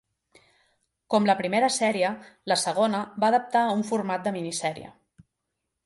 [1.15, 2.11] Com la primera sèrie,
[2.53, 4.95] la segona va adaptar un format de minisèrie.